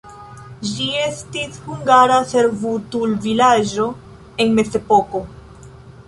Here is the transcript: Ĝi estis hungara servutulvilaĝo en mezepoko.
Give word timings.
Ĝi 0.67 0.85
estis 1.01 1.57
hungara 1.65 2.15
servutulvilaĝo 2.31 3.85
en 4.47 4.57
mezepoko. 4.61 5.21